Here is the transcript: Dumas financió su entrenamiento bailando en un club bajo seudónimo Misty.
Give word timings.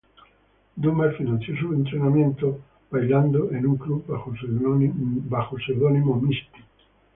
Dumas 0.75 1.15
financió 1.15 1.55
su 1.57 1.73
entrenamiento 1.75 2.59
bailando 2.89 3.51
en 3.51 3.67
un 3.67 3.75
club 3.77 4.03
bajo 5.29 5.59
seudónimo 5.59 6.15
Misty. 6.19 6.59